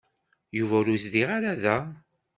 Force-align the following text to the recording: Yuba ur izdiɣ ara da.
Yuba 0.57 0.75
ur 0.81 0.87
izdiɣ 0.89 1.27
ara 1.37 1.51
da. 1.61 1.77